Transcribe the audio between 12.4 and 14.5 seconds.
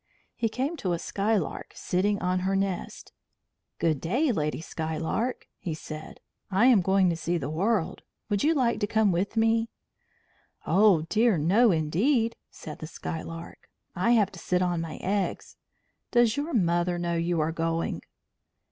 said the Skylark. "I have to